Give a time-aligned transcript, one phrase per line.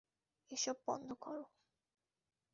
[0.51, 1.37] এসব বন্ধ কর!